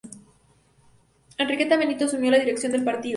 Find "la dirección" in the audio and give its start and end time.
2.31-2.71